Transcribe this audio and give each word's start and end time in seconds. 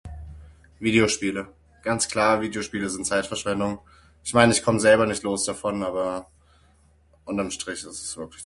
Videospiele, 0.79 1.49
ganz 1.83 2.07
klar 2.07 2.41
Videospiele 2.41 2.89
sind 2.89 3.05
Zeitverschwendung, 3.05 3.77
ich 4.23 4.33
mein 4.33 4.49
ich 4.49 4.63
komm 4.63 4.79
selber 4.79 5.05
nicht 5.05 5.21
los 5.21 5.45
davon 5.45 5.83
aber 5.83 6.25
unterm 7.25 7.51
Strich 7.51 7.81
is 7.81 7.85
es 7.85 8.17
wirklich. 8.17 8.39